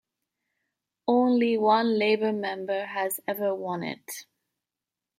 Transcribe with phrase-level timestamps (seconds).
[1.07, 4.25] Only one Labor member has ever won it.